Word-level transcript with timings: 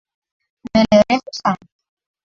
Nywele 0.65 0.99
refu 1.07 1.29
sana. 1.39 1.65